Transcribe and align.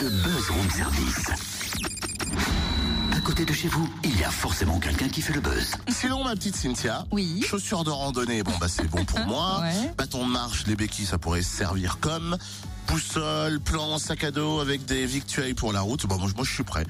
le 0.00 0.08
buzz 0.10 0.50
room 0.50 0.70
service. 0.70 1.26
À 3.12 3.20
côté 3.20 3.44
de 3.44 3.52
chez 3.52 3.68
vous, 3.68 3.88
il 4.04 4.18
y 4.18 4.24
a 4.24 4.30
forcément 4.30 4.78
quelqu'un 4.78 5.08
qui 5.08 5.22
fait 5.22 5.32
le 5.32 5.40
buzz. 5.40 5.72
Sinon, 5.88 6.24
ma 6.24 6.34
petite 6.34 6.56
Cynthia, 6.56 7.06
Oui. 7.12 7.42
chaussures 7.48 7.84
de 7.84 7.90
randonnée, 7.90 8.42
bon 8.42 8.52
bah 8.60 8.68
c'est 8.68 8.88
bon 8.88 9.04
pour 9.04 9.18
moi. 9.26 9.60
Ouais. 9.60 9.92
Bâton 9.96 10.26
de 10.26 10.32
marche, 10.32 10.66
les 10.66 10.76
béquilles, 10.76 11.06
ça 11.06 11.18
pourrait 11.18 11.42
servir 11.42 11.98
comme. 12.00 12.36
Boussole, 12.88 13.58
plan, 13.60 13.98
sac 13.98 14.22
à 14.24 14.30
dos 14.30 14.60
avec 14.60 14.84
des 14.84 15.06
victuailles 15.06 15.54
pour 15.54 15.72
la 15.72 15.80
route. 15.80 16.06
Bon, 16.06 16.18
moi, 16.18 16.28
moi 16.36 16.44
je 16.44 16.52
suis 16.52 16.62
prêt. 16.64 16.86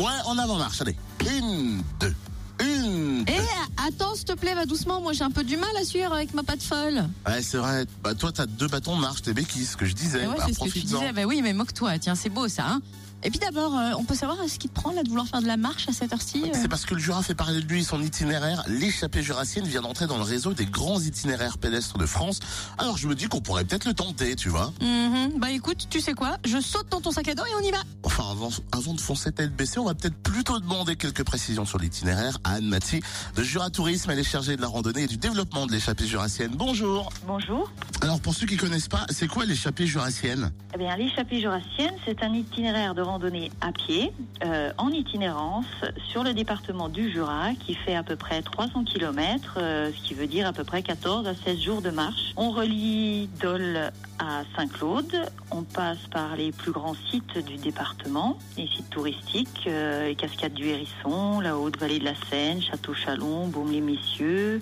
Ouais, 0.00 0.06
en 0.26 0.38
avant 0.38 0.56
marche, 0.56 0.80
allez. 0.82 0.96
Une, 1.30 1.82
deux, 2.00 2.14
une. 2.60 3.05
Eh, 3.26 3.86
attends, 3.86 4.14
s'il 4.14 4.24
te 4.24 4.32
plaît, 4.32 4.54
va 4.54 4.66
doucement. 4.66 5.00
Moi, 5.00 5.12
j'ai 5.12 5.24
un 5.24 5.30
peu 5.30 5.44
du 5.44 5.56
mal 5.56 5.70
à 5.80 5.84
suivre 5.84 6.12
avec 6.12 6.34
ma 6.34 6.42
patte 6.42 6.62
folle. 6.62 7.04
Ouais, 7.26 7.42
c'est 7.42 7.58
vrai. 7.58 7.86
Bah 8.02 8.14
toi, 8.14 8.32
t'as 8.32 8.46
deux 8.46 8.68
bâtons 8.68 8.96
de 8.96 9.00
marche, 9.00 9.22
tes 9.22 9.32
béquilles, 9.32 9.64
ce 9.66 9.76
que 9.76 9.86
je 9.86 9.94
disais. 9.94 10.20
Eh 10.24 10.26
ouais, 10.26 10.36
bah, 10.36 10.44
c'est 10.46 10.52
ce 10.54 10.58
que 10.58 10.64
tu 10.64 10.70
profites-en. 10.70 11.00
disais. 11.00 11.12
Bah 11.12 11.24
oui, 11.24 11.40
mais 11.42 11.52
moque-toi. 11.52 11.98
Tiens, 11.98 12.14
c'est 12.14 12.28
beau 12.30 12.48
ça. 12.48 12.64
Hein 12.66 12.80
Et 13.26 13.30
puis 13.30 13.40
d'abord, 13.40 13.76
euh, 13.76 13.90
on 13.98 14.04
peut 14.04 14.14
savoir 14.14 14.38
ce 14.48 14.56
qui 14.56 14.68
te 14.68 14.80
prend 14.80 14.92
là 14.92 15.02
de 15.02 15.08
vouloir 15.08 15.26
faire 15.26 15.42
de 15.42 15.48
la 15.48 15.56
marche 15.56 15.88
à 15.88 15.92
cette 15.92 16.12
heure-ci 16.12 16.44
euh 16.44 16.50
C'est 16.52 16.68
parce 16.68 16.86
que 16.86 16.94
le 16.94 17.00
Jura 17.00 17.24
fait 17.24 17.34
parler 17.34 17.60
de 17.60 17.66
lui, 17.66 17.82
son 17.82 18.00
itinéraire. 18.00 18.62
L'échappée 18.68 19.20
jurassienne 19.20 19.64
vient 19.64 19.80
d'entrer 19.80 20.06
dans 20.06 20.16
le 20.16 20.22
réseau 20.22 20.54
des 20.54 20.64
grands 20.64 21.00
itinéraires 21.00 21.58
pédestres 21.58 21.98
de 21.98 22.06
France. 22.06 22.38
Alors 22.78 22.96
je 22.96 23.08
me 23.08 23.16
dis 23.16 23.26
qu'on 23.26 23.40
pourrait 23.40 23.64
peut-être 23.64 23.84
le 23.84 23.94
tenter, 23.94 24.36
tu 24.36 24.48
vois. 24.48 24.72
Mhm. 24.80 25.40
Bah 25.40 25.50
écoute, 25.50 25.88
tu 25.90 26.00
sais 26.00 26.14
quoi 26.14 26.36
Je 26.44 26.60
saute 26.60 26.88
dans 26.88 27.00
ton 27.00 27.10
sac 27.10 27.26
à 27.26 27.34
dos 27.34 27.42
et 27.44 27.54
on 27.60 27.64
y 27.66 27.72
va. 27.72 27.78
Enfin, 28.04 28.30
avant, 28.30 28.50
avant 28.70 28.94
de 28.94 29.00
foncer 29.00 29.32
tête 29.32 29.56
baissée, 29.56 29.80
on 29.80 29.86
va 29.86 29.94
peut-être 29.94 30.22
plutôt 30.22 30.60
demander 30.60 30.94
quelques 30.94 31.24
précisions 31.24 31.64
sur 31.64 31.78
l'itinéraire 31.78 32.38
à 32.44 32.52
Anne 32.52 32.68
Mathy 32.68 33.00
de 33.34 33.42
Jura 33.42 33.70
Tourisme. 33.70 34.08
Elle 34.12 34.20
est 34.20 34.22
chargée 34.22 34.54
de 34.54 34.62
la 34.62 34.68
randonnée 34.68 35.02
et 35.02 35.08
du 35.08 35.16
développement 35.16 35.66
de 35.66 35.72
l'échappée 35.72 36.06
jurassienne. 36.06 36.52
Bonjour. 36.54 37.12
Bonjour. 37.26 37.72
Alors 38.02 38.20
pour 38.20 38.34
ceux 38.34 38.46
qui 38.46 38.56
connaissent 38.56 38.86
pas, 38.86 39.04
c'est 39.10 39.26
quoi 39.26 39.46
l'échappée 39.46 39.88
jurassienne? 39.88 40.52
Eh 40.74 40.78
bien, 40.78 40.96
l'échappée 40.96 41.40
jurassienne, 41.40 41.94
c'est 42.04 42.22
un 42.22 42.32
itinéraire 42.32 42.94
de 42.94 43.02
randonnée 43.02 43.15
à 43.60 43.72
pied, 43.72 44.12
euh, 44.44 44.72
en 44.78 44.90
itinérance, 44.90 45.66
sur 46.10 46.22
le 46.22 46.34
département 46.34 46.88
du 46.88 47.10
Jura, 47.10 47.54
qui 47.58 47.74
fait 47.74 47.94
à 47.94 48.02
peu 48.02 48.16
près 48.16 48.42
300 48.42 48.84
km, 48.84 49.54
ce 49.56 50.06
qui 50.06 50.14
veut 50.14 50.26
dire 50.26 50.46
à 50.46 50.52
peu 50.52 50.64
près 50.64 50.82
14 50.82 51.26
à 51.26 51.34
16 51.34 51.60
jours 51.60 51.82
de 51.82 51.90
marche. 51.90 52.32
On 52.36 52.50
relie 52.50 53.28
Dole 53.40 53.90
à 54.18 54.42
Saint-Claude, 54.56 55.14
on 55.50 55.62
passe 55.62 56.06
par 56.10 56.36
les 56.36 56.52
plus 56.52 56.72
grands 56.72 56.96
sites 57.10 57.38
du 57.44 57.56
département, 57.56 58.38
les 58.56 58.66
sites 58.66 58.90
touristiques, 58.90 59.64
euh, 59.66 60.08
les 60.08 60.14
cascades 60.14 60.54
du 60.54 60.66
Hérisson, 60.66 61.40
la 61.40 61.56
haute 61.56 61.78
vallée 61.78 61.98
de 61.98 62.04
la 62.04 62.14
Seine, 62.30 62.62
Château-Chalon, 62.62 63.48
Baume-les-Messieurs, 63.48 64.60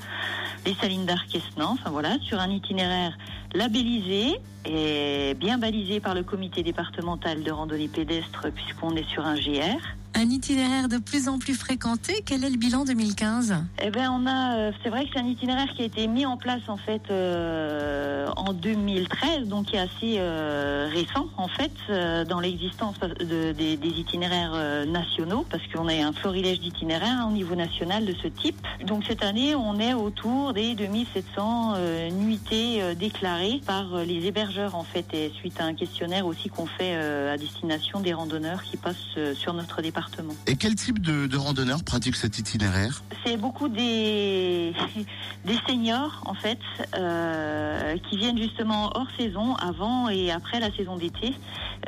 les 0.67 0.75
salines 0.75 1.07
d'Arquesnan, 1.07 1.73
enfin 1.73 1.91
voilà, 1.91 2.17
sur 2.23 2.41
un 2.41 2.51
itinéraire 2.51 3.17
labellisé 3.55 4.41
et 4.65 5.35
bien 5.35 5.59
balisé 5.59 6.01
par 6.01 6.15
le 6.15 6.23
comité 6.23 6.63
départemental 6.63 7.43
de 7.43 7.51
randonnée 7.51 7.89
pédestre 7.89 8.47
puisqu'on 8.55 8.95
est 8.97 9.09
sur 9.09 9.25
un 9.27 9.35
GR. 9.35 9.79
Un 10.17 10.31
itinéraire 10.31 10.89
de 10.89 10.99
plus 10.99 11.29
en 11.29 11.41
plus 11.41 11.55
fréquenté. 11.55 12.23
Quel 12.25 12.45
est 12.45 12.51
le 12.51 12.57
bilan 12.57 12.85
2015 12.85 13.57
Eh 13.83 13.91
ben 13.91 14.09
on 14.13 14.27
a, 14.29 14.57
euh, 14.59 14.73
c'est 14.85 14.89
vrai 14.89 15.07
que 15.07 15.11
c'est 15.13 15.19
un 15.19 15.27
itinéraire 15.27 15.67
qui 15.75 15.83
a 15.83 15.87
été 15.87 16.07
mis 16.07 16.25
en 16.25 16.37
place 16.37 16.61
en 16.69 16.77
fait 16.77 17.03
euh, 17.11 18.29
en 18.37 18.53
2013, 18.53 19.49
donc 19.49 19.67
qui 19.67 19.75
est 19.77 19.81
assez 19.81 20.15
euh, 20.19 20.89
récent 20.93 21.27
en 21.37 21.49
fait 21.49 21.73
euh, 21.91 22.25
dans 22.25 22.39
l'existence 22.39 22.95
de- 23.01 23.51
des, 23.53 23.77
des 23.77 23.89
itinéraires 23.89 24.87
nationaux, 24.87 25.45
parce 25.51 25.65
qu'on 25.67 25.89
a 25.89 25.95
un 25.95 26.13
florilège 26.13 26.61
d'itinéraires 26.61 27.23
hein, 27.23 27.27
au 27.29 27.33
niveau 27.33 27.57
national 27.57 28.05
de 28.07 28.15
ce 28.23 28.29
type. 28.29 28.57
Donc 28.87 29.03
cette 29.09 29.25
année, 29.25 29.57
on 29.57 29.81
est 29.81 29.95
autour 29.95 30.53
des 30.53 30.77
2700 30.77 31.73
euh, 31.77 32.11
nuitées 32.11 32.95
déclarées 32.97 33.61
par 33.67 33.97
les 34.07 34.27
hébergeurs 34.27 34.54
en 34.59 34.85
fait, 34.85 35.07
et 35.13 35.31
suite 35.35 35.61
à 35.61 35.65
un 35.65 35.75
questionnaire 35.75 36.27
aussi 36.27 36.49
qu'on 36.49 36.67
fait 36.67 36.95
euh, 36.95 37.35
à 37.35 37.37
destination 37.37 38.01
des 38.01 38.13
randonneurs 38.13 38.63
qui 38.63 38.77
passent 38.77 38.97
euh, 39.17 39.35
sur 39.35 39.53
notre 39.53 39.83
département. 39.83 40.35
Et 40.47 40.57
quel 40.57 40.75
type 40.75 41.01
de, 41.01 41.27
de 41.27 41.37
randonneur 41.37 41.83
pratique 41.83 42.17
cet 42.17 42.39
itinéraire? 42.39 43.03
C'est 43.25 43.37
beaucoup 43.37 43.69
des, 43.69 44.73
des 45.45 45.57
seniors 45.67 46.23
en 46.27 46.35
fait 46.35 46.59
euh, 46.97 47.97
qui 48.09 48.17
viennent 48.17 48.39
justement 48.39 48.91
hors 48.95 49.09
saison, 49.19 49.55
avant 49.57 50.09
et 50.09 50.31
après 50.31 50.61
la 50.61 50.71
saison 50.73 50.97
d'été, 50.97 51.35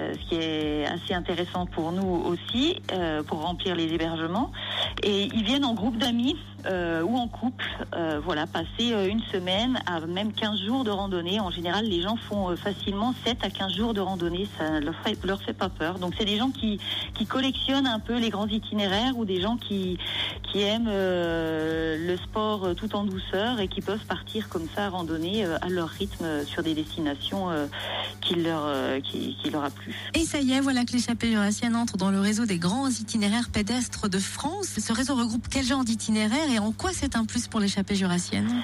euh, 0.00 0.12
ce 0.14 0.28
qui 0.28 0.34
est 0.36 0.86
assez 0.86 1.14
intéressant 1.14 1.66
pour 1.66 1.92
nous 1.92 2.06
aussi 2.06 2.80
euh, 2.92 3.22
pour 3.22 3.42
remplir 3.42 3.74
les 3.74 3.92
hébergements. 3.92 4.52
Et 5.02 5.28
ils 5.34 5.44
viennent 5.44 5.64
en 5.64 5.74
groupe 5.74 5.98
d'amis 5.98 6.36
euh, 6.68 7.02
ou 7.02 7.16
en 7.16 7.28
couple, 7.28 7.64
euh, 7.94 8.20
voilà, 8.24 8.46
passer 8.46 8.92
euh, 8.92 9.08
une 9.08 9.20
semaine 9.32 9.80
à 9.86 10.00
même 10.00 10.32
15 10.32 10.60
jours 10.62 10.84
de 10.84 10.90
randonnée. 10.90 11.40
En 11.40 11.50
général, 11.50 11.86
les 11.86 12.02
gens 12.02 12.16
font 12.16 12.56
facilement 12.56 13.14
7 13.24 13.38
à 13.42 13.50
15 13.50 13.74
jours 13.74 13.94
de 13.94 14.00
randonnée, 14.00 14.48
ça 14.58 14.80
leur 14.80 14.94
leur 15.24 15.42
fait 15.42 15.52
pas 15.52 15.68
peur. 15.68 15.98
Donc 15.98 16.14
c'est 16.18 16.24
des 16.24 16.36
gens 16.36 16.50
qui, 16.50 16.78
qui 17.14 17.26
collectionnent 17.26 17.86
un 17.86 18.00
peu 18.00 18.18
les 18.18 18.30
grands 18.30 18.48
itinéraires 18.48 19.16
ou 19.16 19.24
des 19.24 19.40
gens 19.40 19.56
qui, 19.56 19.98
qui 20.42 20.62
aiment 20.62 20.88
le 20.88 22.16
sport 22.24 22.74
tout 22.76 22.94
en 22.94 23.04
douceur 23.04 23.60
et 23.60 23.68
qui 23.68 23.80
peuvent 23.80 24.04
partir 24.06 24.48
comme 24.48 24.66
ça 24.74 24.88
randonner 24.88 25.44
euh, 25.44 25.58
à 25.60 25.68
leur 25.68 25.88
rythme 25.88 26.44
sur 26.44 26.62
des 26.62 26.74
destinations 26.74 27.48
qui, 28.20 28.34
leur, 28.34 29.02
qui, 29.02 29.36
qui 29.42 29.50
leur 29.50 29.64
a 29.64 29.70
plu. 29.70 29.94
Et 30.14 30.24
ça 30.24 30.40
y 30.40 30.52
est, 30.52 30.60
voilà 30.60 30.84
que 30.84 30.92
l'échappée 30.92 31.30
jurassienne 31.30 31.76
entre 31.76 31.96
dans 31.96 32.10
le 32.10 32.20
réseau 32.20 32.46
des 32.46 32.58
grands 32.58 32.88
itinéraires 32.88 33.48
pédestres 33.52 34.08
de 34.08 34.18
France. 34.18 34.78
Ce 34.78 34.92
réseau 34.92 35.14
regroupe 35.14 35.46
quel 35.50 35.64
genre 35.64 35.84
d'itinéraire 35.84 36.50
et 36.56 36.58
en 36.58 36.72
quoi 36.72 36.90
c'est 36.94 37.16
un 37.16 37.26
plus 37.26 37.48
pour 37.48 37.60
l'échappée 37.60 37.94
jurassienne? 37.94 38.62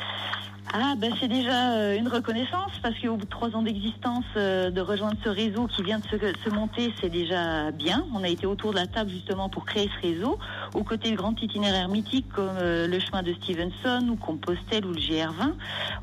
Ah, 0.75 0.94
ben 0.97 1.12
c'est 1.21 1.28
déjà 1.28 1.75
euh, 1.75 1.99
une 1.99 2.09
reconnaissance 2.09 2.72
parce 2.83 2.99
qu'au 2.99 3.16
bout 3.16 3.27
de 3.27 3.31
trois 3.31 3.55
ans 3.55 3.60
d'existence, 3.60 4.25
euh, 4.38 4.71
de 4.71 4.81
rejoindre 4.81 5.19
ce 5.22 5.28
réseau 5.28 5.66
qui 5.66 5.83
vient 5.83 5.99
de 5.99 6.06
se, 6.06 6.49
monter, 6.49 6.94
c'est 6.99 7.10
déjà 7.10 7.71
bien. 7.72 8.06
On 8.15 8.25
a 8.25 8.28
été 8.28 8.47
autour 8.47 8.71
de 8.71 8.77
la 8.77 8.87
table 8.87 9.11
justement 9.11 9.50
pour 9.50 9.66
créer 9.66 9.91
ce 9.94 10.06
réseau, 10.06 10.38
aux 10.72 10.82
côtés 10.82 11.11
de 11.11 11.16
grands 11.16 11.34
itinéraires 11.34 11.91
mythiques 11.91 12.31
comme 12.34 12.56
euh, 12.56 12.87
le 12.87 13.00
chemin 13.00 13.22
de 13.22 13.34
Stevenson 13.34 14.09
ou 14.09 14.16
Compostelle 14.16 14.87
ou 14.87 14.93
le 14.93 14.99
GR20 14.99 15.53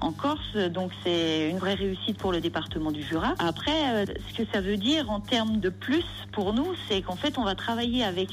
en 0.02 0.12
Corse. 0.12 0.56
Donc 0.72 0.92
c'est 1.04 1.50
une 1.50 1.58
vraie 1.58 1.74
réussite 1.74 2.20
pour 2.20 2.32
le 2.32 2.40
département 2.40 2.92
du 2.92 3.02
Jura. 3.02 3.34
Après, 3.40 4.06
ce 4.06 4.38
que 4.38 4.48
ça 4.54 4.62
veut 4.62 4.78
dire 4.78 5.10
en 5.10 5.20
termes 5.20 5.60
de 5.60 5.70
plus 5.70 6.06
pour 6.32 6.54
nous, 6.54 6.76
c'est 6.88 7.02
qu'en 7.02 7.16
fait 7.16 7.40
on 7.40 7.44
va 7.44 7.56
travailler 7.56 8.04
avec 8.04 8.30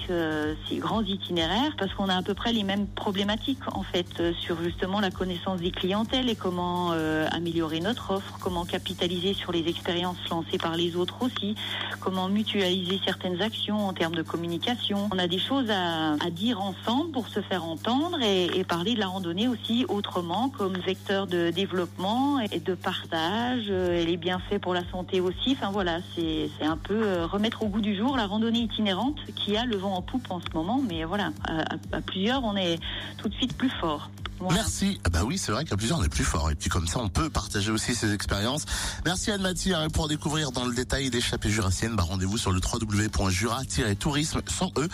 ces 0.69 0.77
grands 0.77 1.03
itinéraires 1.03 1.75
parce 1.79 1.95
qu'on 1.95 2.11
a 2.11 2.17
à 2.17 2.23
peu 2.23 2.35
près 2.35 2.53
les 2.53 2.63
mêmes 2.63 2.87
problématiques 2.89 3.61
en 3.73 3.83
fait 3.83 4.35
sur 4.35 4.63
justement 4.63 5.01
la 5.01 5.11
connaissance 5.11 5.61
des 5.61 5.71
clientèles 5.71 6.26
et 6.29 6.35
comment 6.35 6.91
euh, 6.93 7.27
améliorer 7.31 7.81
notre 7.81 8.11
offre, 8.11 8.39
comment 8.41 8.65
capitaliser 8.65 9.35
sur 9.35 9.53
les 9.53 9.69
expériences 9.69 10.17
lancées 10.31 10.59
par 10.59 10.77
les 10.77 10.97
autres 10.97 11.23
aussi, 11.23 11.55
comment 12.01 12.29
mutualiser 12.29 13.01
certaines 13.05 13.41
actions 13.43 13.87
en 13.89 13.93
termes 13.93 14.15
de 14.15 14.23
communication. 14.23 15.09
On 15.13 15.19
a 15.19 15.27
des 15.27 15.39
choses 15.39 15.71
à, 15.71 16.17
dire 16.31 16.61
ensemble 16.61 17.13
pour 17.13 17.29
se 17.29 17.41
faire 17.41 17.65
entendre 17.65 18.19
et, 18.23 18.65
parler 18.65 18.95
de 18.95 19.01
la 19.01 19.07
randonnée 19.07 19.49
aussi 19.49 19.87
autrement 19.89 20.49
comme 20.49 20.77
vecteur 20.79 21.27
de 21.27 21.51
développement 21.51 22.41
et 22.41 22.59
de 22.59 22.75
partage 22.75 23.67
euh, 23.71 24.01
et 24.01 24.05
les 24.05 24.17
bienfaits 24.17 24.59
pour 24.61 24.75
la 24.75 24.83
santé 24.91 25.21
aussi. 25.21 25.53
Enfin 25.53 25.71
voilà, 25.71 26.01
c'est 26.17 26.49
un 26.61 26.77
peu 26.77 27.01
euh, 27.05 27.27
remettre 27.27 27.63
au 27.63 27.69
goût 27.69 27.81
du 27.81 27.97
jour 27.97 28.17
la 28.17 28.27
randonnée 28.27 28.61
itinérante 28.61 29.19
qui 29.37 29.57
a 29.57 29.65
le 29.65 29.77
vent 29.77 29.95
en 29.95 30.03
poupe 30.03 30.31
en 30.31 30.41
ce 30.41 30.47
moment. 30.53 30.81
Mais 30.87 31.05
voilà, 31.05 31.31
à 31.47 32.01
plusieurs, 32.01 32.45
on 32.45 32.57
est 32.57 32.79
tout 33.19 33.29
de 33.29 33.35
suite 33.35 33.57
plus 33.57 33.71
fort. 33.81 34.11
Merci. 34.51 35.01
Ah 35.05 35.09
bah 35.11 35.23
oui, 35.25 35.39
c'est 35.39 35.53
vrai 35.53 35.65
qu'à 35.65 35.77
plusieurs 35.77 35.99
on 35.99 36.05
est 36.05 36.09
plus 36.09 36.25
fort. 36.25 36.51
Et 36.51 36.55
puis 36.55 36.69
comme 36.69 36.87
ça, 36.87 36.99
on 36.99 37.09
peut 37.09 37.31
partager 37.31 37.71
aussi 37.71 37.95
ses 37.95 38.13
expériences. 38.13 38.65
Merci 39.05 39.31
Anne 39.31 39.43
Mathy. 39.43 39.73
hein, 39.75 39.89
Pour 39.89 40.09
découvrir 40.09 40.53
dans 40.53 40.65
le 40.65 40.75
détail 40.75 41.11
l'échappée 41.11 41.51
jurassienne, 41.51 41.97
bah 41.97 42.03
rendez-vous 42.03 42.39
sur 42.39 42.53
le 42.53 42.61
www.jura-tourisme 42.61 44.41
e 44.79 44.89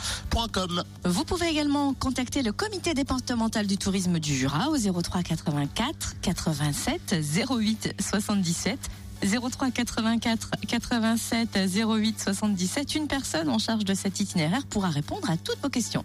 Vous 1.09 1.25
pouvez 1.25 1.49
également 1.49 1.95
contacter 1.95 2.43
le 2.43 2.53
comité 2.53 2.95
départemental 2.95 3.67
du 3.67 3.79
tourisme 3.79 4.19
du 4.19 4.35
Jura 4.35 4.69
au 4.71 4.77
03 4.77 5.23
84 5.23 6.15
87 6.23 7.17
08 7.51 7.95
77. 8.01 8.79
03 9.25 9.71
84 9.71 10.51
87 10.67 11.59
08 11.75 12.21
77. 12.21 12.95
Une 12.97 13.07
personne 13.07 13.49
en 13.49 13.59
charge 13.59 13.85
de 13.85 13.95
cet 13.95 14.19
itinéraire 14.21 14.67
pourra 14.67 14.89
répondre 14.89 15.31
à 15.31 15.37
toutes 15.37 15.61
vos 15.63 15.69
questions. 15.69 16.05